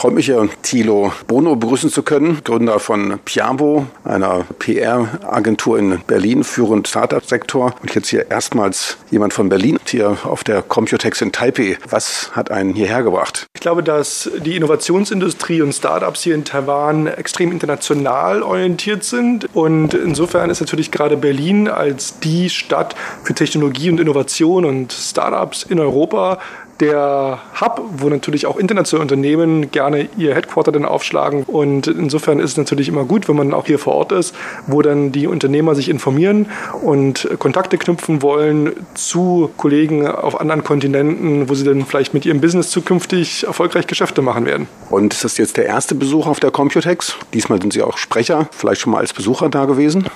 freue 0.00 0.12
mich 0.12 0.24
hier, 0.24 0.48
Thilo 0.62 1.12
Bono 1.26 1.56
begrüßen 1.56 1.90
zu 1.90 2.02
können, 2.02 2.40
Gründer 2.42 2.78
von 2.78 3.18
Piabo, 3.26 3.84
einer 4.02 4.46
PR-Agentur 4.58 5.78
in 5.78 6.00
Berlin, 6.06 6.42
führend 6.42 6.88
Startup-Sektor. 6.88 7.74
Und 7.82 7.94
jetzt 7.94 8.08
hier 8.08 8.30
erstmals 8.30 8.96
jemand 9.10 9.34
von 9.34 9.50
Berlin, 9.50 9.78
hier 9.86 10.16
auf 10.24 10.42
der 10.42 10.62
Computex 10.62 11.20
in 11.20 11.32
Taipei. 11.32 11.76
Was 11.90 12.30
hat 12.32 12.50
einen 12.50 12.72
hierher 12.72 13.02
gebracht? 13.02 13.44
Ich 13.54 13.60
glaube, 13.60 13.82
dass 13.82 14.30
die 14.38 14.56
Innovationsindustrie 14.56 15.60
und 15.60 15.74
Startups 15.74 16.22
hier 16.22 16.34
in 16.34 16.46
Taiwan 16.46 17.06
extrem 17.06 17.52
international 17.52 18.42
orientiert 18.42 19.04
sind. 19.04 19.54
Und 19.54 19.92
insofern 19.92 20.48
ist 20.48 20.60
natürlich 20.60 20.90
gerade 20.90 21.18
Berlin 21.18 21.68
als 21.68 22.20
die 22.20 22.48
Stadt 22.48 22.96
für 23.22 23.34
Technologie 23.34 23.90
und 23.90 24.00
Innovation 24.00 24.64
und 24.64 24.94
Startups 24.94 25.62
in 25.62 25.78
Europa 25.78 26.38
der 26.80 27.38
Hub, 27.60 27.82
wo 27.98 28.08
natürlich 28.08 28.46
auch 28.46 28.56
internationale 28.56 29.02
Unternehmen 29.02 29.70
gerne 29.70 30.08
ihr 30.16 30.34
Headquarter 30.34 30.72
dann 30.72 30.84
aufschlagen. 30.84 31.44
Und 31.44 31.86
insofern 31.86 32.40
ist 32.40 32.52
es 32.52 32.56
natürlich 32.56 32.88
immer 32.88 33.04
gut, 33.04 33.28
wenn 33.28 33.36
man 33.36 33.52
auch 33.54 33.66
hier 33.66 33.78
vor 33.78 33.94
Ort 33.94 34.12
ist, 34.12 34.34
wo 34.66 34.82
dann 34.82 35.12
die 35.12 35.26
Unternehmer 35.26 35.74
sich 35.74 35.88
informieren 35.88 36.46
und 36.82 37.28
Kontakte 37.38 37.78
knüpfen 37.78 38.22
wollen 38.22 38.72
zu 38.94 39.50
Kollegen 39.56 40.06
auf 40.06 40.40
anderen 40.40 40.64
Kontinenten, 40.64 41.48
wo 41.48 41.54
sie 41.54 41.64
dann 41.64 41.84
vielleicht 41.84 42.14
mit 42.14 42.24
ihrem 42.24 42.40
Business 42.40 42.70
zukünftig 42.70 43.44
erfolgreich 43.44 43.86
Geschäfte 43.86 44.22
machen 44.22 44.46
werden. 44.46 44.66
Und 44.88 45.14
ist 45.14 45.24
das 45.24 45.38
jetzt 45.38 45.56
der 45.56 45.66
erste 45.66 45.94
Besuch 45.94 46.26
auf 46.26 46.40
der 46.40 46.50
Computex? 46.50 47.16
Diesmal 47.34 47.60
sind 47.60 47.72
Sie 47.72 47.82
auch 47.82 47.98
Sprecher, 47.98 48.48
vielleicht 48.52 48.80
schon 48.80 48.92
mal 48.92 48.98
als 48.98 49.12
Besucher 49.12 49.48
da 49.48 49.66
gewesen? 49.66 50.06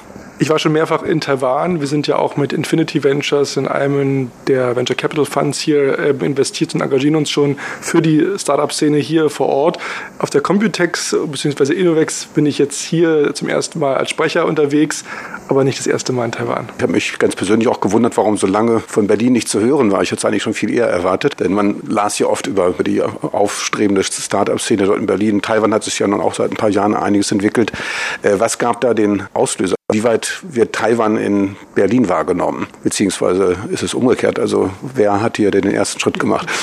Ich 0.44 0.50
war 0.50 0.58
schon 0.58 0.72
mehrfach 0.72 1.02
in 1.02 1.22
Taiwan. 1.22 1.80
Wir 1.80 1.86
sind 1.86 2.06
ja 2.06 2.16
auch 2.16 2.36
mit 2.36 2.52
Infinity 2.52 3.02
Ventures 3.02 3.56
in 3.56 3.66
einem 3.66 4.30
der 4.46 4.76
Venture 4.76 4.94
Capital 4.94 5.24
Funds 5.24 5.58
hier 5.58 5.98
äh, 5.98 6.10
investiert 6.22 6.74
und 6.74 6.82
engagieren 6.82 7.16
uns 7.16 7.30
schon 7.30 7.56
für 7.80 8.02
die 8.02 8.26
Startup-Szene 8.36 8.98
hier 8.98 9.30
vor 9.30 9.48
Ort. 9.48 9.78
Auf 10.18 10.28
der 10.28 10.42
Computex 10.42 11.16
bzw. 11.28 11.72
Innovex 11.72 12.26
bin 12.26 12.44
ich 12.44 12.58
jetzt 12.58 12.82
hier 12.82 13.32
zum 13.32 13.48
ersten 13.48 13.78
Mal 13.78 13.96
als 13.96 14.10
Sprecher 14.10 14.44
unterwegs, 14.44 15.06
aber 15.48 15.64
nicht 15.64 15.78
das 15.78 15.86
erste 15.86 16.12
Mal 16.12 16.26
in 16.26 16.32
Taiwan. 16.32 16.68
Ich 16.76 16.82
habe 16.82 16.92
mich 16.92 17.18
ganz 17.18 17.34
persönlich 17.36 17.66
auch 17.66 17.80
gewundert, 17.80 18.18
warum 18.18 18.36
so 18.36 18.46
lange 18.46 18.80
von 18.80 19.06
Berlin 19.06 19.32
nicht 19.32 19.48
zu 19.48 19.60
hören 19.60 19.92
war. 19.92 20.02
Ich 20.02 20.10
hätte 20.10 20.18
es 20.18 20.24
eigentlich 20.26 20.42
schon 20.42 20.52
viel 20.52 20.70
eher 20.70 20.88
erwartet, 20.88 21.40
denn 21.40 21.54
man 21.54 21.76
las 21.88 22.18
ja 22.18 22.26
oft 22.26 22.46
über, 22.46 22.66
über 22.66 22.84
die 22.84 23.00
aufstrebende 23.00 24.04
Startup-Szene 24.04 24.84
dort 24.84 24.98
in 24.98 25.06
Berlin. 25.06 25.40
Taiwan 25.40 25.72
hat 25.72 25.84
sich 25.84 25.98
ja 25.98 26.06
nun 26.06 26.20
auch 26.20 26.34
seit 26.34 26.50
ein 26.50 26.58
paar 26.58 26.68
Jahren 26.68 26.94
einiges 26.94 27.32
entwickelt. 27.32 27.72
Äh, 28.20 28.34
was 28.36 28.58
gab 28.58 28.82
da 28.82 28.92
den 28.92 29.22
Auslöser? 29.32 29.74
Wie 29.94 30.02
weit 30.02 30.40
wird 30.42 30.74
Taiwan 30.74 31.16
in 31.16 31.54
Berlin 31.76 32.08
wahrgenommen? 32.08 32.66
Beziehungsweise 32.82 33.54
ist 33.70 33.84
es 33.84 33.94
umgekehrt? 33.94 34.40
Also 34.40 34.70
wer 34.82 35.22
hat 35.22 35.36
hier 35.36 35.52
den 35.52 35.72
ersten 35.72 36.00
Schritt 36.00 36.18
gemacht? 36.18 36.48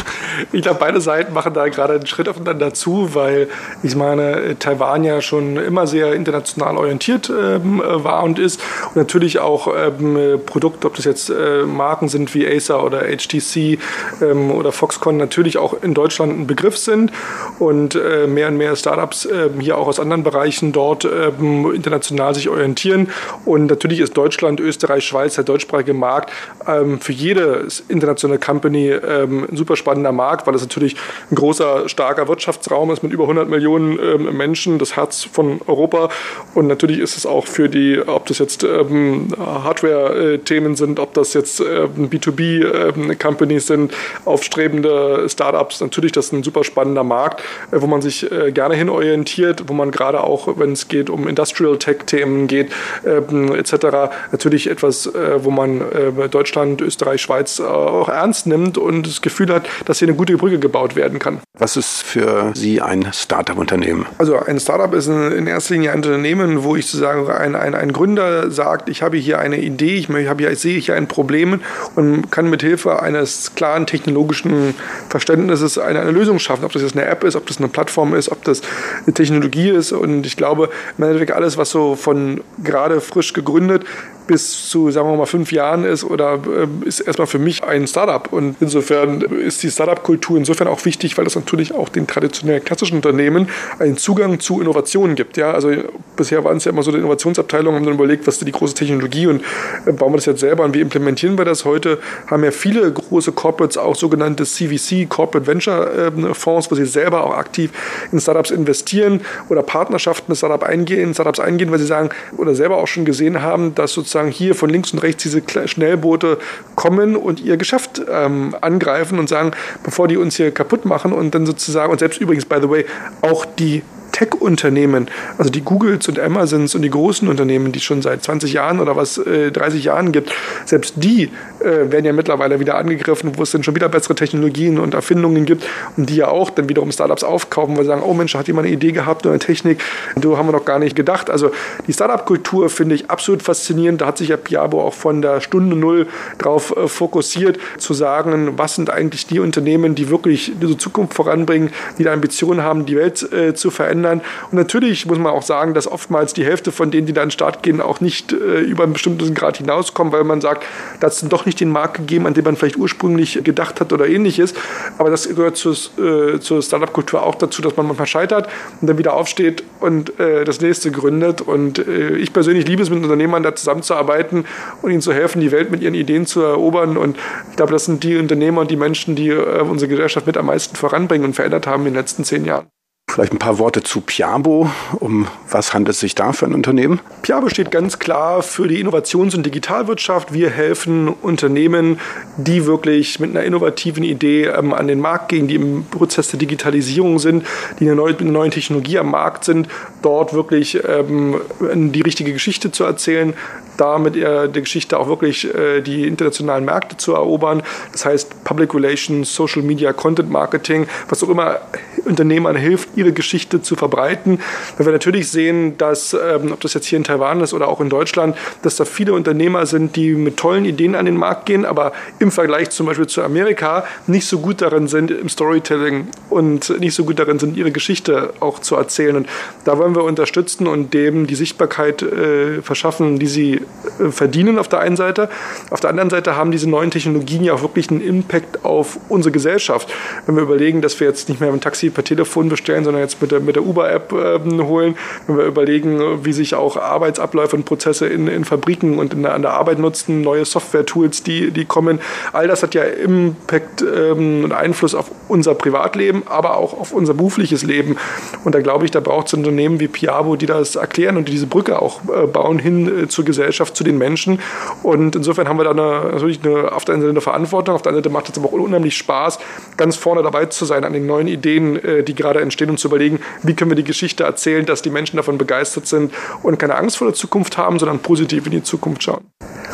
Ich 0.53 0.63
glaube, 0.63 0.79
beide 0.79 1.01
Seiten 1.01 1.33
machen 1.33 1.53
da 1.53 1.67
gerade 1.67 1.93
einen 1.93 2.07
Schritt 2.07 2.27
aufeinander 2.27 2.73
zu, 2.73 3.13
weil 3.13 3.47
ich 3.83 3.95
meine, 3.95 4.57
Taiwan 4.57 5.03
ja 5.03 5.21
schon 5.21 5.57
immer 5.57 5.85
sehr 5.85 6.13
international 6.13 6.77
orientiert 6.77 7.29
ähm, 7.29 7.79
war 7.85 8.23
und 8.23 8.39
ist. 8.39 8.59
Und 8.87 8.95
natürlich 8.95 9.37
auch 9.39 9.67
ähm, 9.67 10.39
Produkte, 10.43 10.87
ob 10.87 10.95
das 10.95 11.05
jetzt 11.05 11.29
äh, 11.29 11.63
Marken 11.63 12.09
sind 12.09 12.33
wie 12.33 12.47
Acer 12.47 12.83
oder 12.83 13.01
HTC 13.01 13.77
ähm, 14.21 14.51
oder 14.51 14.71
Foxconn, 14.71 15.17
natürlich 15.17 15.57
auch 15.57 15.83
in 15.83 15.93
Deutschland 15.93 16.39
ein 16.39 16.47
Begriff 16.47 16.77
sind. 16.77 17.11
Und 17.59 17.93
äh, 17.93 18.25
mehr 18.25 18.47
und 18.47 18.57
mehr 18.57 18.75
Startups 18.75 19.25
äh, 19.25 19.49
hier 19.59 19.77
auch 19.77 19.87
aus 19.87 19.99
anderen 19.99 20.23
Bereichen 20.23 20.71
dort 20.71 21.05
ähm, 21.05 21.71
international 21.71 22.33
sich 22.33 22.49
orientieren. 22.49 23.09
Und 23.45 23.67
natürlich 23.67 23.99
ist 23.99 24.15
Deutschland, 24.15 24.59
Österreich, 24.59 25.05
Schweiz, 25.05 25.35
der 25.35 25.43
deutschsprachige 25.43 25.93
Markt 25.93 26.31
ähm, 26.67 26.99
für 26.99 27.11
jede 27.11 27.67
internationale 27.87 28.39
Company 28.39 28.89
ähm, 28.89 29.47
ein 29.49 29.57
super 29.57 29.75
spannender 29.75 30.11
Markt, 30.11 30.47
weil 30.47 30.55
es 30.55 30.61
natürlich 30.61 30.95
ein 31.29 31.35
großer, 31.35 31.89
starker 31.89 32.27
Wirtschaftsraum 32.27 32.91
ist 32.91 33.03
mit 33.03 33.11
über 33.11 33.23
100 33.23 33.49
Millionen 33.49 33.99
ähm, 33.99 34.37
Menschen, 34.37 34.79
das 34.79 34.95
Herz 34.95 35.23
von 35.23 35.61
Europa. 35.67 36.09
Und 36.55 36.67
natürlich 36.67 36.99
ist 36.99 37.17
es 37.17 37.25
auch 37.25 37.47
für 37.47 37.69
die, 37.69 37.99
ob 38.05 38.25
das 38.27 38.39
jetzt 38.39 38.63
ähm, 38.63 39.29
Hardware-Themen 39.37 40.75
sind, 40.75 40.99
ob 40.99 41.13
das 41.13 41.33
jetzt 41.33 41.59
ähm, 41.59 42.09
B2B-Companies 42.09 43.69
ähm, 43.69 43.87
sind, 43.87 43.93
aufstrebende 44.25 45.27
Startups, 45.29 45.81
natürlich 45.81 46.11
das 46.11 46.27
ist 46.27 46.33
ein 46.33 46.43
super 46.43 46.63
spannender 46.63 47.03
Markt, 47.03 47.41
äh, 47.71 47.81
wo 47.81 47.87
man 47.87 48.01
sich 48.01 48.31
äh, 48.31 48.51
gerne 48.51 48.75
hin 48.75 48.89
orientiert, 48.89 49.63
wo 49.67 49.73
man 49.73 49.91
gerade 49.91 50.23
auch, 50.23 50.59
wenn 50.59 50.73
es 50.73 50.87
geht 50.87 51.09
um 51.09 51.27
Industrial 51.27 51.77
Tech-Themen 51.77 52.47
geht, 52.47 52.71
ähm, 53.05 53.53
etc. 53.55 54.11
natürlich 54.31 54.69
etwas, 54.69 55.07
äh, 55.07 55.43
wo 55.43 55.51
man 55.51 55.81
äh, 55.81 56.29
Deutschland, 56.29 56.81
Österreich, 56.81 57.21
Schweiz 57.21 57.59
äh, 57.59 57.63
auch 57.63 58.09
ernst 58.09 58.47
nimmt 58.47 58.77
und 58.77 59.07
das 59.07 59.21
Gefühl 59.21 59.53
hat, 59.53 59.67
dass 59.85 59.99
hier 59.99 60.07
eine 60.07 60.17
gute 60.17 60.37
Brücke 60.37 60.59
gebaut 60.59 60.95
werden 60.95 61.19
kann. 61.19 61.39
Was 61.57 61.77
ist 61.77 62.03
für 62.03 62.51
Sie 62.55 62.81
ein 62.81 63.07
Startup-Unternehmen? 63.13 64.05
Also 64.17 64.37
ein 64.37 64.59
Startup 64.59 64.93
ist 64.93 65.07
in 65.07 65.47
erster 65.47 65.73
Linie 65.73 65.91
ein 65.91 65.97
Unternehmen, 65.97 66.63
wo 66.63 66.75
ich 66.75 66.87
sozusagen 66.87 67.29
ein, 67.29 67.55
ein, 67.55 67.75
ein 67.75 67.93
Gründer 67.93 68.49
sagt, 68.51 68.89
ich 68.89 69.01
habe 69.01 69.17
hier 69.17 69.39
eine 69.39 69.59
Idee, 69.59 69.95
ich, 69.95 70.09
habe 70.09 70.43
hier, 70.43 70.51
ich 70.51 70.59
sehe 70.59 70.79
hier 70.79 70.95
ein 70.95 71.07
Problem 71.07 71.61
und 71.95 72.31
kann 72.31 72.49
mit 72.49 72.61
Hilfe 72.61 73.01
eines 73.01 73.55
klaren 73.55 73.85
technologischen 73.85 74.73
Verständnisses 75.09 75.77
eine, 75.77 76.01
eine 76.01 76.11
Lösung 76.11 76.39
schaffen. 76.39 76.65
Ob 76.65 76.71
das 76.71 76.81
jetzt 76.81 76.97
eine 76.97 77.05
App 77.05 77.23
ist, 77.23 77.35
ob 77.35 77.45
das 77.47 77.57
eine 77.57 77.67
Plattform 77.67 78.15
ist, 78.15 78.31
ob 78.31 78.43
das 78.43 78.61
eine 79.05 79.13
Technologie 79.13 79.69
ist. 79.69 79.91
Und 79.91 80.25
ich 80.25 80.37
glaube, 80.37 80.69
im 80.97 81.03
Endeffekt 81.03 81.31
alles, 81.31 81.57
was 81.57 81.69
so 81.69 81.95
von 81.95 82.41
gerade 82.63 82.90
frisch 82.99 83.33
gegründet 83.33 83.85
bis 84.31 84.69
zu, 84.69 84.89
sagen 84.91 85.09
wir 85.09 85.17
mal, 85.17 85.25
fünf 85.25 85.51
Jahren 85.51 85.83
ist 85.83 86.05
oder 86.05 86.35
äh, 86.35 86.87
ist 86.87 87.01
erstmal 87.01 87.27
für 87.27 87.37
mich 87.37 87.65
ein 87.65 87.85
Startup. 87.85 88.31
Und 88.31 88.55
insofern 88.61 89.19
ist 89.19 89.61
die 89.61 89.69
Startup-Kultur 89.69 90.37
insofern 90.37 90.69
auch 90.69 90.85
wichtig, 90.85 91.17
weil 91.17 91.25
das 91.25 91.35
natürlich 91.35 91.73
auch 91.73 91.89
den 91.89 92.07
traditionellen 92.07 92.63
klassischen 92.63 92.95
Unternehmen 92.95 93.49
einen 93.77 93.97
Zugang 93.97 94.39
zu 94.39 94.61
Innovationen 94.61 95.17
gibt. 95.17 95.35
Ja, 95.35 95.51
also 95.51 95.69
bisher 96.15 96.45
waren 96.45 96.55
es 96.55 96.63
ja 96.63 96.71
immer 96.71 96.81
so 96.81 96.91
die 96.91 96.99
Innovationsabteilungen, 96.99 97.79
haben 97.79 97.85
dann 97.85 97.95
überlegt, 97.95 98.25
was 98.25 98.37
ist 98.37 98.47
die 98.47 98.53
große 98.53 98.73
Technologie 98.73 99.27
und 99.27 99.43
äh, 99.85 99.91
bauen 99.91 100.13
wir 100.13 100.15
das 100.15 100.27
jetzt 100.27 100.39
selber 100.39 100.63
und 100.63 100.73
wie 100.73 100.79
implementieren 100.79 101.37
wir 101.37 101.43
das? 101.43 101.65
Heute 101.65 101.99
haben 102.27 102.45
ja 102.45 102.51
viele 102.51 102.89
große 102.89 103.33
Corporates 103.33 103.77
auch 103.77 103.97
sogenannte 103.97 104.45
CVC, 104.45 105.09
Corporate 105.09 105.45
Venture 105.45 106.07
äh, 106.07 106.33
Fonds, 106.33 106.71
wo 106.71 106.75
sie 106.75 106.85
selber 106.85 107.25
auch 107.25 107.35
aktiv 107.35 107.71
in 108.13 108.21
Startups 108.21 108.49
investieren 108.49 109.19
oder 109.49 109.61
Partnerschaften 109.61 110.31
mit 110.31 110.37
Startup 110.37 110.63
eingehen, 110.63 111.13
Startups 111.13 111.41
eingehen, 111.41 111.69
weil 111.69 111.79
sie 111.79 111.85
sagen 111.85 112.11
oder 112.37 112.55
selber 112.55 112.77
auch 112.77 112.87
schon 112.87 113.03
gesehen 113.03 113.41
haben, 113.41 113.75
dass 113.75 113.91
sozusagen 113.91 114.20
sozusagen 114.21 114.31
hier 114.31 114.55
von 114.55 114.69
links 114.69 114.93
und 114.93 114.99
rechts 114.99 115.23
diese 115.23 115.41
Schnellboote 115.67 116.37
kommen 116.75 117.15
und 117.15 117.39
ihr 117.39 117.57
Geschäft 117.57 118.01
ähm, 118.09 118.55
angreifen 118.61 119.19
und 119.19 119.27
sagen, 119.27 119.51
bevor 119.83 120.07
die 120.07 120.17
uns 120.17 120.35
hier 120.35 120.51
kaputt 120.51 120.85
machen 120.85 121.13
und 121.13 121.33
dann 121.33 121.45
sozusagen, 121.45 121.91
und 121.91 121.99
selbst 121.99 122.21
übrigens, 122.21 122.45
by 122.45 122.57
the 122.61 122.69
way, 122.69 122.85
auch 123.21 123.45
die 123.45 123.81
Tech-Unternehmen, 124.21 125.09
also 125.39 125.49
die 125.49 125.61
Googles 125.61 126.07
und 126.07 126.19
Amazons 126.19 126.75
und 126.75 126.83
die 126.83 126.91
großen 126.91 127.27
Unternehmen, 127.27 127.71
die 127.71 127.79
es 127.79 127.83
schon 127.83 128.03
seit 128.03 128.23
20 128.23 128.53
Jahren 128.53 128.79
oder 128.79 128.95
was 128.95 129.17
äh, 129.17 129.51
30 129.51 129.85
Jahren 129.85 130.11
gibt, 130.11 130.31
selbst 130.65 130.93
die 130.97 131.23
äh, 131.59 131.91
werden 131.91 132.05
ja 132.05 132.13
mittlerweile 132.13 132.59
wieder 132.59 132.75
angegriffen, 132.75 133.31
wo 133.35 133.41
es 133.41 133.49
dann 133.49 133.63
schon 133.63 133.73
wieder 133.73 133.89
bessere 133.89 134.13
Technologien 134.13 134.77
und 134.77 134.93
Erfindungen 134.93 135.45
gibt 135.45 135.65
und 135.97 136.07
die 136.07 136.17
ja 136.17 136.27
auch 136.27 136.51
dann 136.51 136.69
wiederum 136.69 136.91
Startups 136.91 137.23
aufkaufen, 137.23 137.75
weil 137.77 137.83
sie 137.83 137.87
sagen, 137.87 138.03
oh 138.05 138.13
Mensch, 138.13 138.35
hat 138.35 138.47
jemand 138.47 138.67
eine 138.67 138.75
Idee 138.75 138.91
gehabt 138.91 139.25
oder 139.25 139.31
eine 139.31 139.39
Technik, 139.39 139.83
du 140.15 140.37
haben 140.37 140.47
wir 140.47 140.51
noch 140.51 140.65
gar 140.65 140.77
nicht 140.77 140.95
gedacht. 140.95 141.31
Also 141.31 141.49
die 141.87 141.93
Startup-Kultur 141.93 142.69
finde 142.69 142.93
ich 142.93 143.09
absolut 143.09 143.41
faszinierend. 143.41 144.01
Da 144.01 144.05
hat 144.05 144.19
sich 144.19 144.29
ja 144.29 144.37
Piabo 144.37 144.81
auch 144.81 144.93
von 144.93 145.23
der 145.23 145.41
Stunde 145.41 145.75
Null 145.75 146.05
drauf 146.37 146.75
äh, 146.77 146.87
fokussiert, 146.87 147.57
zu 147.79 147.95
sagen, 147.95 148.53
was 148.57 148.75
sind 148.75 148.91
eigentlich 148.91 149.25
die 149.25 149.39
Unternehmen, 149.39 149.95
die 149.95 150.09
wirklich 150.09 150.51
diese 150.61 150.77
Zukunft 150.77 151.15
voranbringen, 151.15 151.71
die 151.97 152.03
die 152.03 152.09
Ambitionen 152.09 152.61
haben, 152.61 152.85
die 152.85 152.95
Welt 152.95 153.31
äh, 153.33 153.55
zu 153.55 153.71
verändern 153.71 154.10
verändern. 154.11 154.21
Und 154.51 154.57
natürlich 154.57 155.05
muss 155.05 155.17
man 155.17 155.31
auch 155.31 155.41
sagen, 155.41 155.73
dass 155.73 155.87
oftmals 155.87 156.33
die 156.33 156.45
Hälfte 156.45 156.71
von 156.71 156.91
denen, 156.91 157.07
die 157.07 157.13
da 157.13 157.21
an 157.21 157.27
den 157.27 157.31
Start 157.31 157.63
gehen, 157.63 157.81
auch 157.81 158.01
nicht 158.01 158.33
äh, 158.33 158.59
über 158.59 158.83
einen 158.83 158.93
bestimmten 158.93 159.33
Grad 159.33 159.57
hinauskommen, 159.57 160.13
weil 160.13 160.23
man 160.23 160.41
sagt, 160.41 160.63
da 160.99 161.07
hat 161.07 161.13
es 161.13 161.21
doch 161.21 161.45
nicht 161.45 161.59
den 161.59 161.69
Markt 161.69 161.95
gegeben, 161.95 162.27
an 162.27 162.33
den 162.33 162.43
man 162.43 162.55
vielleicht 162.55 162.77
ursprünglich 162.77 163.43
gedacht 163.43 163.79
hat 163.79 163.93
oder 163.93 164.07
ähnliches. 164.07 164.53
Aber 164.97 165.09
das 165.09 165.27
gehört 165.29 165.57
zur, 165.57 165.73
äh, 165.73 166.39
zur 166.39 166.61
Startup-Kultur 166.61 167.23
auch 167.23 167.35
dazu, 167.35 167.61
dass 167.61 167.77
man 167.77 167.87
manchmal 167.87 168.07
scheitert 168.07 168.47
und 168.81 168.87
dann 168.87 168.97
wieder 168.97 169.13
aufsteht 169.13 169.63
und 169.79 170.19
äh, 170.19 170.43
das 170.43 170.61
nächste 170.61 170.91
gründet. 170.91 171.41
Und 171.41 171.79
äh, 171.79 172.17
ich 172.17 172.33
persönlich 172.33 172.67
liebe 172.67 172.83
es, 172.83 172.89
mit 172.89 173.03
Unternehmern 173.03 173.43
da 173.43 173.55
zusammenzuarbeiten 173.55 174.45
und 174.81 174.91
ihnen 174.91 175.01
zu 175.01 175.13
helfen, 175.13 175.41
die 175.41 175.51
Welt 175.51 175.71
mit 175.71 175.81
ihren 175.81 175.95
Ideen 175.95 176.25
zu 176.25 176.41
erobern. 176.41 176.97
Und 176.97 177.17
ich 177.49 177.55
glaube, 177.55 177.71
das 177.71 177.85
sind 177.85 178.03
die 178.03 178.17
Unternehmer 178.17 178.61
und 178.61 178.71
die 178.71 178.75
Menschen, 178.75 179.15
die 179.15 179.29
äh, 179.29 179.61
unsere 179.61 179.89
Gesellschaft 179.89 180.27
mit 180.27 180.37
am 180.37 180.47
meisten 180.47 180.75
voranbringen 180.75 181.25
und 181.25 181.33
verändert 181.33 181.67
haben 181.67 181.85
in 181.85 181.93
den 181.93 181.95
letzten 181.95 182.23
zehn 182.23 182.45
Jahren. 182.45 182.67
Vielleicht 183.11 183.33
ein 183.33 183.39
paar 183.39 183.59
Worte 183.59 183.83
zu 183.83 183.99
Piabo. 183.99 184.71
Um 185.01 185.27
was 185.49 185.73
handelt 185.73 185.95
es 185.95 185.99
sich 185.99 186.15
da 186.15 186.31
für 186.31 186.45
ein 186.45 186.53
Unternehmen? 186.53 187.01
Piabo 187.23 187.49
steht 187.49 187.69
ganz 187.69 187.99
klar 187.99 188.41
für 188.41 188.69
die 188.69 188.79
Innovations- 188.79 189.35
und 189.35 189.45
Digitalwirtschaft. 189.45 190.31
Wir 190.31 190.49
helfen 190.49 191.09
Unternehmen, 191.09 191.99
die 192.37 192.65
wirklich 192.65 193.19
mit 193.19 193.31
einer 193.31 193.43
innovativen 193.43 194.05
Idee 194.05 194.45
ähm, 194.45 194.73
an 194.73 194.87
den 194.87 195.01
Markt 195.01 195.27
gehen, 195.27 195.49
die 195.49 195.55
im 195.55 195.83
Prozess 195.91 196.29
der 196.29 196.39
Digitalisierung 196.39 197.19
sind, 197.19 197.45
die 197.81 197.85
eine 197.85 197.97
neue, 197.97 198.13
mit 198.13 198.21
einer 198.21 198.31
neuen 198.31 198.51
Technologie 198.51 198.97
am 198.97 199.11
Markt 199.11 199.43
sind, 199.43 199.67
dort 200.01 200.33
wirklich 200.33 200.81
ähm, 200.87 201.41
die 201.59 202.01
richtige 202.01 202.31
Geschichte 202.31 202.71
zu 202.71 202.85
erzählen, 202.85 203.33
da 203.75 203.97
mit 203.97 204.15
der 204.15 204.47
Geschichte 204.47 204.99
auch 204.99 205.07
wirklich 205.07 205.53
äh, 205.55 205.81
die 205.81 206.07
internationalen 206.07 206.63
Märkte 206.63 206.97
zu 206.97 207.13
erobern. 207.13 207.63
Das 207.91 208.05
heißt 208.05 208.43
Public 208.43 208.73
Relations, 208.73 209.33
Social 209.33 209.63
Media, 209.63 209.91
Content 209.91 210.29
Marketing, 210.29 210.87
was 211.09 211.23
auch 211.23 211.29
immer 211.29 211.59
Unternehmern 212.05 212.55
hilft, 212.55 212.89
ihre 212.95 213.11
Geschichte 213.11 213.61
zu 213.61 213.75
verbreiten. 213.75 214.39
Weil 214.77 214.87
wir 214.87 214.93
natürlich 214.93 215.29
sehen, 215.29 215.77
dass, 215.77 216.13
ähm, 216.13 216.51
ob 216.51 216.61
das 216.61 216.73
jetzt 216.73 216.85
hier 216.87 216.97
in 216.97 217.03
Taiwan 217.03 217.41
ist 217.41 217.53
oder 217.53 217.67
auch 217.67 217.81
in 217.81 217.89
Deutschland, 217.89 218.35
dass 218.61 218.75
da 218.75 218.85
viele 218.85 219.13
Unternehmer 219.13 219.65
sind, 219.65 219.95
die 219.95 220.13
mit 220.13 220.37
tollen 220.37 220.65
Ideen 220.65 220.95
an 220.95 221.05
den 221.05 221.17
Markt 221.17 221.45
gehen, 221.45 221.65
aber 221.65 221.93
im 222.19 222.31
Vergleich 222.31 222.69
zum 222.69 222.85
Beispiel 222.85 223.07
zu 223.07 223.23
Amerika 223.23 223.83
nicht 224.07 224.27
so 224.27 224.39
gut 224.39 224.61
darin 224.61 224.87
sind 224.87 225.11
im 225.11 225.29
Storytelling 225.29 226.07
und 226.29 226.79
nicht 226.79 226.95
so 226.95 227.05
gut 227.05 227.19
darin 227.19 227.39
sind, 227.39 227.57
ihre 227.57 227.71
Geschichte 227.71 228.33
auch 228.39 228.59
zu 228.59 228.75
erzählen. 228.75 229.15
Und 229.15 229.27
da 229.65 229.77
wollen 229.77 229.95
wir 229.95 230.03
unterstützen 230.03 230.67
und 230.67 230.93
dem 230.93 231.27
die 231.27 231.35
Sichtbarkeit 231.35 232.01
äh, 232.01 232.61
verschaffen, 232.61 233.19
die 233.19 233.27
sie 233.27 233.61
äh, 233.99 234.11
verdienen 234.11 234.57
auf 234.57 234.67
der 234.67 234.79
einen 234.79 234.95
Seite. 234.95 235.29
Auf 235.69 235.79
der 235.79 235.89
anderen 235.89 236.09
Seite 236.09 236.35
haben 236.35 236.51
diese 236.51 236.69
neuen 236.69 236.91
Technologien 236.91 237.43
ja 237.43 237.53
auch 237.53 237.61
wirklich 237.61 237.89
einen 237.91 238.01
Impact 238.01 238.65
auf 238.65 238.97
unsere 239.09 239.31
Gesellschaft. 239.31 239.93
Wenn 240.25 240.35
wir 240.35 240.43
überlegen, 240.43 240.81
dass 240.81 240.99
wir 240.99 241.07
jetzt 241.07 241.29
nicht 241.29 241.39
mehr 241.39 241.51
ein 241.51 241.61
Taxi 241.61 241.90
per 241.93 242.03
Telefon 242.03 242.49
bestellen, 242.49 242.83
sondern 242.83 243.01
jetzt 243.01 243.21
mit 243.21 243.31
der, 243.31 243.39
mit 243.39 243.55
der 243.55 243.65
Uber-App 243.65 244.13
äh, 244.13 244.63
holen, 244.63 244.95
wenn 245.27 245.37
wir 245.37 245.45
überlegen, 245.45 246.23
wie 246.25 246.33
sich 246.33 246.55
auch 246.55 246.77
Arbeitsabläufe 246.77 247.55
und 247.55 247.65
Prozesse 247.65 248.07
in, 248.07 248.27
in 248.27 248.45
Fabriken 248.45 248.99
und 248.99 249.13
in 249.13 249.23
der, 249.23 249.33
an 249.33 249.41
der 249.41 249.53
Arbeit 249.53 249.79
nutzen, 249.79 250.21
neue 250.21 250.45
Software-Tools, 250.45 251.23
die, 251.23 251.51
die 251.51 251.65
kommen, 251.65 251.99
all 252.33 252.47
das 252.47 252.63
hat 252.63 252.75
ja 252.75 252.83
Impact 252.83 253.81
ähm, 253.81 254.43
und 254.43 254.53
Einfluss 254.53 254.95
auf 254.95 255.11
unser 255.27 255.55
Privatleben, 255.55 256.23
aber 256.27 256.57
auch 256.57 256.79
auf 256.79 256.93
unser 256.93 257.13
berufliches 257.13 257.63
Leben. 257.63 257.97
Und 258.43 258.55
da 258.55 258.61
glaube 258.61 258.85
ich, 258.85 258.91
da 258.91 258.99
braucht 258.99 259.27
es 259.27 259.33
Unternehmen 259.33 259.79
wie 259.79 259.87
Piabo, 259.87 260.35
die 260.35 260.45
das 260.45 260.75
erklären 260.75 261.17
und 261.17 261.27
die 261.27 261.31
diese 261.31 261.47
Brücke 261.47 261.81
auch 261.81 262.01
äh, 262.03 262.27
bauen 262.27 262.59
hin 262.59 263.03
äh, 263.03 263.07
zur 263.07 263.25
Gesellschaft, 263.25 263.75
zu 263.75 263.83
den 263.83 263.97
Menschen. 263.97 264.39
Und 264.83 265.15
insofern 265.15 265.47
haben 265.47 265.57
wir 265.57 265.63
da 265.63 265.71
eine, 265.71 266.11
natürlich 266.11 266.43
eine, 266.43 266.71
auf 266.71 266.85
der 266.85 266.93
einen 266.93 267.01
Seite 267.01 267.11
eine 267.11 267.21
Verantwortung, 267.21 267.75
auf 267.75 267.81
der 267.81 267.89
anderen 267.89 268.03
Seite 268.03 268.13
macht 268.13 268.29
es 268.29 268.37
aber 268.37 268.49
auch 268.49 268.51
unheimlich 268.51 268.95
Spaß, 268.97 269.39
ganz 269.77 269.95
vorne 269.95 270.21
dabei 270.21 270.45
zu 270.45 270.65
sein 270.65 270.83
an 270.83 270.93
den 270.93 271.07
neuen 271.07 271.27
Ideen, 271.27 271.80
äh, 271.83 272.03
die 272.03 272.15
gerade 272.15 272.41
entstehen 272.41 272.69
und 272.69 272.79
zu 272.79 272.87
überlegen, 272.87 273.19
wie 273.43 273.53
können 273.53 273.71
wir 273.71 273.75
die 273.75 273.83
Geschichte 273.83 274.23
erzählen, 274.23 274.65
dass 274.65 274.81
die 274.81 274.89
Menschen 274.89 275.17
davon 275.17 275.37
begeistert 275.37 275.87
sind 275.87 276.13
und 276.43 276.57
keine 276.57 276.75
Angst 276.75 276.97
vor 276.97 277.07
der 277.07 277.15
Zukunft 277.15 277.57
haben, 277.57 277.79
sondern 277.79 277.99
positiv 277.99 278.45
in 278.45 278.51
die 278.51 278.63
Zukunft 278.63 279.03
schauen. 279.03 279.23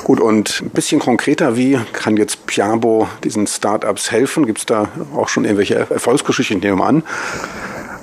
Gut, 0.03 0.19
und 0.19 0.61
ein 0.61 0.69
bisschen 0.69 0.99
konkreter, 0.99 1.57
wie 1.57 1.79
kann 1.93 2.17
jetzt 2.17 2.45
Piabo 2.45 3.07
diesen 3.23 3.47
Startups 3.47 4.11
helfen? 4.11 4.45
Gibt 4.45 4.59
es 4.59 4.65
da 4.65 4.89
auch 5.15 5.27
schon 5.27 5.43
irgendwelche 5.43 5.87
Erfolgsgeschichten? 5.89 6.57
Ich 6.57 6.63
nehme 6.63 6.83
an. 6.83 7.03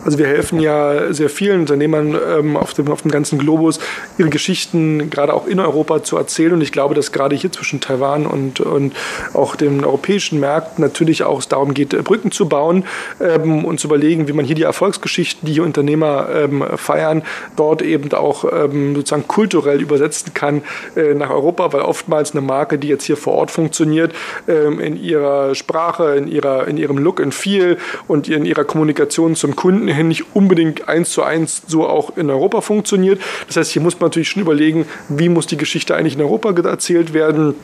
Also 0.04 0.18
wir 0.18 0.26
helfen 0.26 0.60
ja 0.60 1.12
sehr 1.12 1.30
vielen 1.30 1.60
Unternehmern 1.60 2.16
ähm, 2.38 2.56
auf, 2.56 2.74
dem, 2.74 2.88
auf 2.90 3.02
dem 3.02 3.10
ganzen 3.10 3.38
Globus, 3.38 3.80
ihre 4.18 4.28
Geschichten 4.28 5.08
gerade 5.08 5.32
auch 5.32 5.46
in 5.46 5.60
Europa 5.60 6.02
zu 6.02 6.16
erzählen. 6.16 6.52
Und 6.52 6.60
ich 6.60 6.72
glaube, 6.72 6.94
dass 6.94 7.10
gerade 7.12 7.34
hier 7.34 7.50
zwischen 7.50 7.80
Taiwan 7.80 8.26
und, 8.26 8.60
und 8.60 8.94
auch 9.32 9.56
den 9.56 9.84
europäischen 9.84 10.40
Märkten 10.40 10.82
natürlich 10.84 11.24
auch 11.24 11.38
es 11.38 11.48
darum 11.48 11.72
geht, 11.72 11.90
Brücken 12.04 12.30
zu 12.30 12.48
bauen 12.48 12.84
ähm, 13.20 13.64
und 13.64 13.80
zu 13.80 13.88
überlegen, 13.88 14.28
wie 14.28 14.32
man 14.32 14.44
hier 14.44 14.54
die 14.54 14.62
Erfolgsgeschichten, 14.62 15.46
die 15.46 15.54
hier 15.54 15.64
Unternehmer 15.64 16.28
ähm, 16.34 16.64
feiern, 16.76 17.22
dort 17.56 17.80
eben 17.80 18.12
auch 18.12 18.44
ähm, 18.52 18.94
sozusagen 18.94 19.26
kulturell 19.26 19.80
übersetzen 19.80 20.34
kann 20.34 20.62
äh, 20.96 21.14
nach 21.14 21.30
Europa, 21.30 21.72
weil 21.72 21.80
oftmals 21.80 22.32
eine 22.32 22.42
Marke, 22.42 22.78
die 22.78 22.88
jetzt 22.88 23.04
hier 23.04 23.16
vor 23.16 23.34
Ort 23.34 23.50
funktioniert, 23.50 24.12
ähm, 24.48 24.80
in 24.80 25.02
ihrer 25.02 25.54
Sprache, 25.54 26.16
in, 26.16 26.28
ihrer, 26.28 26.68
in 26.68 26.76
ihrem 26.76 26.98
Look 26.98 27.20
and 27.20 27.34
Feel 27.34 27.78
und 28.06 28.28
in 28.28 28.44
ihrer 28.44 28.64
Kommunikation 28.64 29.34
zum 29.34 29.56
Kunden 29.56 29.93
hin 29.94 30.08
nicht 30.08 30.34
unbedingt 30.34 30.88
eins 30.88 31.10
zu 31.10 31.22
eins 31.22 31.62
so 31.66 31.86
auch 31.86 32.16
in 32.16 32.30
Europa 32.30 32.60
funktioniert. 32.60 33.20
Das 33.46 33.56
heißt, 33.56 33.72
hier 33.72 33.82
muss 33.82 33.98
man 34.00 34.08
natürlich 34.08 34.28
schon 34.28 34.42
überlegen, 34.42 34.86
wie 35.08 35.28
muss 35.28 35.46
die 35.46 35.56
Geschichte 35.56 35.94
eigentlich 35.94 36.14
in 36.14 36.22
Europa 36.22 36.50
erzählt 36.50 37.14
werden 37.14 37.54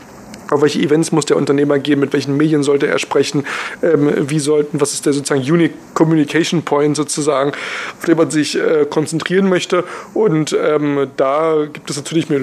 auf 0.50 0.62
welche 0.62 0.80
Events 0.80 1.12
muss 1.12 1.26
der 1.26 1.36
Unternehmer 1.36 1.78
gehen, 1.78 2.00
mit 2.00 2.12
welchen 2.12 2.36
Medien 2.36 2.62
sollte 2.62 2.86
er 2.86 2.98
sprechen, 2.98 3.46
ähm, 3.82 4.12
wie 4.28 4.38
sollten, 4.38 4.80
was 4.80 4.92
ist 4.92 5.06
der 5.06 5.12
sozusagen 5.12 5.40
Unique 5.40 5.74
Communication 5.94 6.62
Point 6.62 6.96
sozusagen, 6.96 7.52
auf 7.98 8.04
den 8.04 8.16
man 8.16 8.30
sich 8.30 8.58
äh, 8.58 8.86
konzentrieren 8.88 9.48
möchte. 9.48 9.84
Und 10.14 10.56
ähm, 10.60 11.08
da 11.16 11.66
gibt 11.72 11.90
es 11.90 11.96
natürlich 11.96 12.28
mehr 12.28 12.40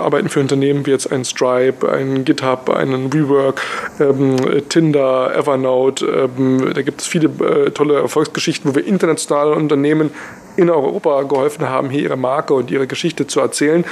Arbeiten 0.00 0.28
für 0.28 0.40
Unternehmen 0.40 0.86
wie 0.86 0.90
jetzt 0.90 1.10
ein 1.10 1.24
Stripe, 1.24 1.90
ein 1.90 2.24
GitHub, 2.24 2.70
einen 2.70 3.12
WeWork, 3.12 3.60
ähm, 4.00 4.36
Tinder, 4.68 5.34
Evernote. 5.34 6.06
Ähm, 6.38 6.72
da 6.74 6.82
gibt 6.82 7.00
es 7.00 7.06
viele 7.06 7.28
äh, 7.44 7.70
tolle 7.70 7.96
Erfolgsgeschichten, 7.96 8.70
wo 8.70 8.74
wir 8.74 8.86
internationale 8.86 9.52
Unternehmen 9.52 10.10
in 10.58 10.70
Europa 10.70 11.22
geholfen 11.22 11.68
haben, 11.68 11.88
hier 11.88 12.02
ihre 12.02 12.16
Marke 12.16 12.52
und 12.52 12.70
ihre 12.70 12.88
Geschichte 12.88 13.28
zu 13.28 13.38
erzählen. 13.38 13.84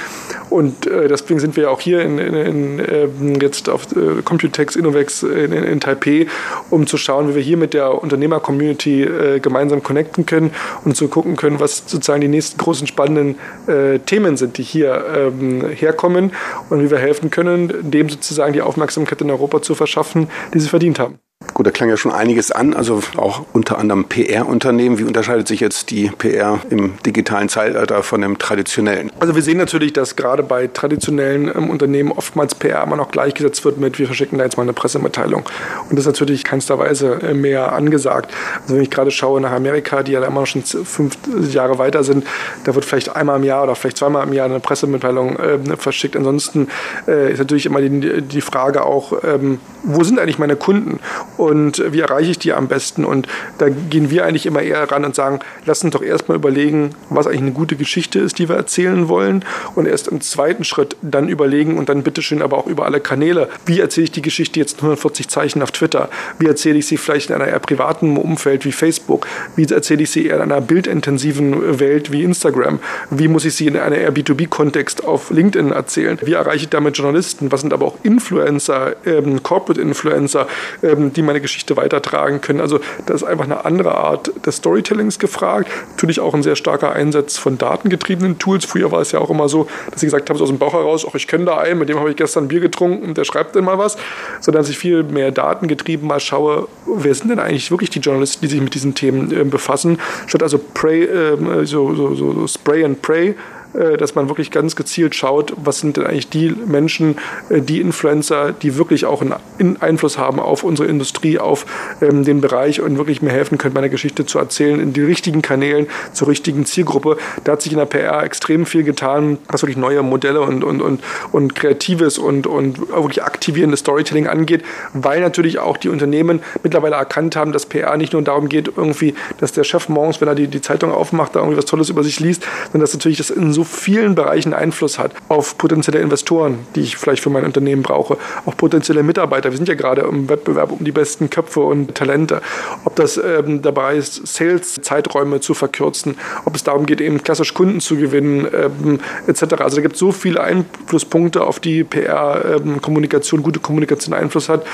Und 0.49 0.85
äh, 0.85 1.07
deswegen 1.07 1.39
sind 1.39 1.55
wir 1.55 1.63
ja 1.63 1.69
auch 1.69 1.79
hier 1.79 2.01
in, 2.01 2.19
in, 2.19 2.35
in 2.35 2.79
äh, 2.79 3.07
jetzt 3.41 3.69
auf 3.69 3.83
äh, 3.95 4.21
Computex 4.23 4.75
Innovex 4.75 5.23
in, 5.23 5.53
in, 5.53 5.79
Taipei, 5.79 6.27
um 6.69 6.85
zu 6.85 6.97
schauen, 6.97 7.29
wie 7.29 7.35
wir 7.35 7.41
hier 7.41 7.55
mit 7.55 7.73
der 7.73 8.03
Unternehmer-Community 8.03 9.03
äh, 9.03 9.39
gemeinsam 9.39 9.81
connecten 9.81 10.25
können 10.25 10.51
und 10.83 10.97
zu 10.97 11.07
gucken 11.07 11.37
können, 11.37 11.61
was 11.61 11.83
sozusagen 11.87 12.19
die 12.19 12.27
nächsten 12.27 12.57
großen 12.57 12.85
spannenden 12.85 13.35
äh, 13.67 13.99
Themen 13.99 14.35
sind, 14.35 14.57
die 14.57 14.63
hier 14.63 15.05
ähm, 15.15 15.65
herkommen 15.69 16.33
und 16.69 16.83
wie 16.83 16.91
wir 16.91 16.97
helfen 16.97 17.29
können, 17.29 17.89
dem 17.89 18.09
sozusagen 18.09 18.51
die 18.51 18.61
Aufmerksamkeit 18.61 19.21
in 19.21 19.31
Europa 19.31 19.61
zu 19.61 19.73
verschaffen, 19.73 20.27
die 20.53 20.59
sie 20.59 20.67
verdient 20.67 20.99
haben. 20.99 21.19
Gut, 21.57 21.65
da 21.65 21.71
klang 21.71 21.89
ja 21.89 21.97
schon 21.97 22.11
einiges 22.11 22.51
an, 22.51 22.75
also 22.75 23.01
auch 23.15 23.43
unter 23.51 23.79
anderem 23.79 24.05
PR-Unternehmen. 24.05 24.99
Wie 24.99 25.05
unterscheidet 25.05 25.47
sich 25.47 25.59
jetzt 25.59 25.89
die 25.89 26.11
PR 26.15 26.59
im 26.69 26.99
digitalen 27.03 27.49
Zeitalter 27.49 28.03
von 28.03 28.21
dem 28.21 28.37
traditionellen? 28.37 29.11
Also 29.19 29.33
wir 29.33 29.41
sehen 29.41 29.57
natürlich, 29.57 29.91
dass 29.91 30.15
gerade 30.15 30.43
bei 30.43 30.67
traditionellen 30.67 31.47
ähm, 31.47 31.71
Unternehmen 31.71 32.11
oftmals 32.11 32.53
PR 32.53 32.83
immer 32.83 32.95
noch 32.95 33.09
gleichgesetzt 33.09 33.65
wird 33.65 33.79
mit, 33.79 33.97
wir 33.97 34.05
verschicken 34.05 34.37
da 34.37 34.43
jetzt 34.43 34.57
mal 34.57 34.61
eine 34.61 34.73
Pressemitteilung. 34.73 35.45
Und 35.89 35.93
das 35.93 36.01
ist 36.01 36.05
natürlich 36.05 36.43
keinster 36.43 36.77
Weise 36.77 37.23
äh, 37.23 37.33
mehr 37.33 37.73
angesagt. 37.73 38.31
Also 38.61 38.75
wenn 38.75 38.83
ich 38.83 38.91
gerade 38.91 39.09
schaue 39.09 39.41
nach 39.41 39.51
Amerika, 39.51 40.03
die 40.03 40.11
ja 40.11 40.23
immer 40.23 40.45
schon 40.45 40.61
fünf 40.61 41.17
Jahre 41.51 41.79
weiter 41.79 42.03
sind, 42.03 42.27
da 42.65 42.75
wird 42.75 42.85
vielleicht 42.85 43.15
einmal 43.15 43.37
im 43.37 43.43
Jahr 43.43 43.63
oder 43.63 43.73
vielleicht 43.73 43.97
zweimal 43.97 44.27
im 44.27 44.33
Jahr 44.33 44.45
eine 44.45 44.59
Pressemitteilung 44.59 45.37
äh, 45.37 45.57
verschickt. 45.75 46.15
Ansonsten 46.15 46.67
äh, 47.07 47.31
ist 47.31 47.39
natürlich 47.39 47.65
immer 47.65 47.81
die, 47.81 48.21
die 48.21 48.41
Frage 48.41 48.85
auch, 48.85 49.13
ähm, 49.23 49.59
wo 49.81 50.03
sind 50.03 50.19
eigentlich 50.19 50.37
meine 50.37 50.55
Kunden? 50.55 50.99
und 51.46 51.46
wie 51.53 51.99
erreiche 51.99 52.31
ich 52.31 52.39
die 52.39 52.53
am 52.53 52.67
besten? 52.67 53.05
Und 53.05 53.27
da 53.57 53.69
gehen 53.69 54.09
wir 54.09 54.25
eigentlich 54.25 54.45
immer 54.45 54.61
eher 54.61 54.89
ran 54.91 55.05
und 55.05 55.15
sagen, 55.15 55.39
lass 55.65 55.83
uns 55.83 55.93
doch 55.93 56.01
erstmal 56.01 56.37
überlegen, 56.37 56.91
was 57.09 57.27
eigentlich 57.27 57.41
eine 57.41 57.51
gute 57.51 57.75
Geschichte 57.75 58.19
ist, 58.19 58.39
die 58.39 58.49
wir 58.49 58.55
erzählen 58.55 59.07
wollen 59.07 59.43
und 59.75 59.87
erst 59.87 60.07
im 60.07 60.21
zweiten 60.21 60.63
Schritt 60.63 60.95
dann 61.01 61.29
überlegen 61.29 61.77
und 61.77 61.89
dann 61.89 62.03
bitteschön 62.03 62.41
aber 62.41 62.57
auch 62.57 62.67
über 62.67 62.85
alle 62.85 62.99
Kanäle, 62.99 63.49
wie 63.65 63.79
erzähle 63.79 64.05
ich 64.05 64.11
die 64.11 64.21
Geschichte 64.21 64.59
jetzt 64.59 64.73
in 64.73 64.79
140 64.79 65.27
Zeichen 65.27 65.61
auf 65.61 65.71
Twitter? 65.71 66.09
Wie 66.39 66.47
erzähle 66.47 66.79
ich 66.79 66.87
sie 66.87 66.97
vielleicht 66.97 67.29
in 67.29 67.35
einer 67.35 67.47
eher 67.47 67.59
privaten 67.59 68.17
Umfeld 68.17 68.65
wie 68.65 68.71
Facebook? 68.71 69.27
Wie 69.55 69.65
erzähle 69.65 70.03
ich 70.03 70.11
sie 70.11 70.25
eher 70.27 70.37
in 70.37 70.41
einer 70.43 70.61
bildintensiven 70.61 71.79
Welt 71.79 72.11
wie 72.11 72.23
Instagram? 72.23 72.79
Wie 73.09 73.27
muss 73.27 73.45
ich 73.45 73.55
sie 73.55 73.67
in 73.67 73.77
einem 73.77 73.99
eher 73.99 74.13
B2B-Kontext 74.13 75.05
auf 75.05 75.31
LinkedIn 75.31 75.71
erzählen? 75.71 76.17
Wie 76.23 76.33
erreiche 76.33 76.63
ich 76.63 76.69
damit 76.69 76.97
Journalisten? 76.97 77.51
Was 77.51 77.61
sind 77.61 77.73
aber 77.73 77.85
auch 77.85 77.97
Influencer, 78.03 78.95
ähm, 79.05 79.43
Corporate 79.43 79.81
Influencer, 79.81 80.47
ähm, 80.83 81.13
die 81.13 81.21
meine 81.21 81.36
Geschichte 81.41 81.77
weitertragen 81.77 82.41
können. 82.41 82.61
Also 82.61 82.79
da 83.05 83.13
ist 83.13 83.23
einfach 83.23 83.45
eine 83.45 83.65
andere 83.65 83.95
Art 83.95 84.31
des 84.45 84.57
Storytellings 84.57 85.19
gefragt. 85.19 85.69
Natürlich 85.91 86.19
auch 86.19 86.33
ein 86.33 86.43
sehr 86.43 86.55
starker 86.55 86.93
Einsatz 86.93 87.37
von 87.37 87.57
datengetriebenen 87.57 88.39
Tools. 88.39 88.65
Früher 88.65 88.91
war 88.91 89.01
es 89.01 89.11
ja 89.11 89.19
auch 89.19 89.29
immer 89.29 89.49
so, 89.49 89.67
dass 89.91 90.01
ich 90.03 90.07
gesagt 90.07 90.29
habe, 90.29 90.37
so 90.37 90.43
aus 90.43 90.49
dem 90.49 90.59
Bauch 90.59 90.73
heraus, 90.73 91.05
ach, 91.07 91.15
ich 91.15 91.27
kenne 91.27 91.45
da 91.45 91.57
einen, 91.57 91.79
mit 91.79 91.89
dem 91.89 91.99
habe 91.99 92.09
ich 92.09 92.15
gestern 92.15 92.47
Bier 92.47 92.59
getrunken 92.59 93.13
der 93.17 93.25
schreibt 93.25 93.55
dann 93.55 93.65
mal 93.65 93.77
was. 93.77 93.97
Sondern 94.39 94.61
dass 94.61 94.69
ich 94.69 94.77
viel 94.77 95.03
mehr 95.03 95.31
datengetrieben 95.31 96.07
mal 96.07 96.19
schaue, 96.19 96.67
wer 96.85 97.13
sind 97.13 97.29
denn 97.29 97.39
eigentlich 97.39 97.71
wirklich 97.71 97.89
die 97.89 97.99
Journalisten, 97.99 98.41
die 98.41 98.47
sich 98.47 98.61
mit 98.61 98.73
diesen 98.73 98.95
Themen 98.95 99.31
äh, 99.31 99.43
befassen. 99.43 99.99
Statt 100.27 100.43
also 100.43 100.59
Pray, 100.73 101.03
äh, 101.03 101.65
so, 101.65 101.93
so, 101.95 102.15
so 102.15 102.47
Spray 102.47 102.83
and 102.83 103.01
Pray 103.01 103.35
dass 103.73 104.15
man 104.15 104.29
wirklich 104.29 104.51
ganz 104.51 104.75
gezielt 104.75 105.15
schaut, 105.15 105.53
was 105.57 105.79
sind 105.79 105.97
denn 105.97 106.05
eigentlich 106.05 106.29
die 106.29 106.49
Menschen, 106.49 107.17
äh, 107.49 107.61
die 107.61 107.81
Influencer, 107.81 108.53
die 108.53 108.77
wirklich 108.77 109.05
auch 109.05 109.21
einen 109.21 109.81
Einfluss 109.81 110.17
haben 110.17 110.39
auf 110.39 110.63
unsere 110.63 110.87
Industrie, 110.87 111.39
auf 111.39 111.65
ähm, 112.01 112.23
den 112.23 112.41
Bereich 112.41 112.81
und 112.81 112.97
wirklich 112.97 113.21
mir 113.21 113.31
helfen 113.31 113.57
können, 113.57 113.73
meine 113.73 113.89
Geschichte 113.89 114.25
zu 114.25 114.39
erzählen 114.39 114.79
in 114.79 114.93
die 114.93 115.01
richtigen 115.01 115.41
Kanälen, 115.41 115.87
zur 116.13 116.27
richtigen 116.27 116.65
Zielgruppe. 116.65 117.17
Da 117.43 117.53
hat 117.53 117.61
sich 117.61 117.71
in 117.71 117.77
der 117.77 117.85
PR 117.85 118.23
extrem 118.23 118.65
viel 118.65 118.83
getan, 118.83 119.37
was 119.47 119.61
wirklich 119.61 119.77
neue 119.77 120.01
Modelle 120.03 120.41
und, 120.41 120.63
und, 120.63 120.81
und, 120.81 121.01
und 121.31 121.55
kreatives 121.55 122.17
und, 122.17 122.47
und 122.47 122.89
wirklich 122.89 123.23
aktivierendes 123.23 123.81
Storytelling 123.81 124.27
angeht, 124.27 124.63
weil 124.93 125.21
natürlich 125.21 125.59
auch 125.59 125.77
die 125.77 125.89
Unternehmen 125.89 126.41
mittlerweile 126.63 126.95
erkannt 126.95 127.35
haben, 127.35 127.51
dass 127.51 127.65
PR 127.65 127.97
nicht 127.97 128.13
nur 128.13 128.21
darum 128.21 128.49
geht, 128.49 128.71
irgendwie, 128.75 129.15
dass 129.39 129.51
der 129.51 129.63
Chef 129.63 129.89
morgens, 129.89 130.21
wenn 130.21 130.27
er 130.27 130.35
die, 130.35 130.47
die 130.47 130.61
Zeitung 130.61 130.91
aufmacht, 130.91 131.35
da 131.35 131.39
irgendwie 131.39 131.57
was 131.57 131.65
Tolles 131.65 131.89
über 131.89 132.03
sich 132.03 132.19
liest, 132.19 132.43
sondern 132.71 132.81
dass 132.81 132.93
natürlich 132.93 133.17
das 133.17 133.29
in 133.29 133.53
so 133.57 133.63
vielen 133.63 134.13
Bereichen 134.13 134.53
Einfluss 134.53 134.99
hat 134.99 135.13
auf 135.29 135.57
potenzielle 135.57 135.99
Investoren, 135.99 136.59
die 136.75 136.81
ich 136.81 136.95
vielleicht 136.95 137.23
für 137.23 137.31
mein 137.31 137.43
Unternehmen 137.43 137.81
brauche, 137.81 138.15
auf 138.45 138.55
potenzielle 138.55 139.01
Mitarbeiter. 139.01 139.49
Wir 139.49 139.57
sind 139.57 139.67
ja 139.67 139.73
gerade 139.73 140.01
im 140.01 140.29
Wettbewerb 140.29 140.71
um 140.71 140.85
die 140.85 140.91
besten 140.91 141.31
Köpfe 141.31 141.61
und 141.61 141.95
Talente. 141.95 142.43
Ob 142.85 142.95
das 142.95 143.17
ähm, 143.17 143.63
dabei 143.63 143.95
ist, 143.95 144.27
Sales-Zeiträume 144.27 145.39
zu 145.39 145.55
verkürzen, 145.55 146.19
ob 146.45 146.55
es 146.55 146.63
darum 146.65 146.85
geht, 146.85 147.01
eben 147.01 147.23
klassisch 147.23 147.55
Kunden 147.55 147.81
zu 147.81 147.95
gewinnen, 147.97 148.45
ähm, 148.53 148.99
etc. 149.25 149.55
Also 149.57 149.77
da 149.77 149.81
gibt 149.81 149.95
es 149.95 149.99
so 149.99 150.11
viele 150.11 150.39
Einflusspunkte, 150.39 151.41
auf 151.41 151.59
die 151.59 151.83
PR-Kommunikation, 151.83 153.39
ähm, 153.39 153.43
gute 153.43 153.59
Kommunikation 153.59 154.13
Einfluss 154.13 154.49
hat, 154.49 154.67